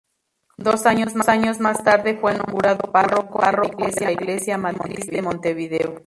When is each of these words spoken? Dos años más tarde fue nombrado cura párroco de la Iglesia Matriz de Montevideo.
Dos 0.57 0.87
años 0.87 1.13
más 1.59 1.83
tarde 1.83 2.17
fue 2.19 2.33
nombrado 2.33 2.79
cura 2.91 2.91
párroco 3.31 3.85
de 3.85 3.91
la 4.03 4.11
Iglesia 4.11 4.57
Matriz 4.57 5.05
de 5.05 5.21
Montevideo. 5.21 5.93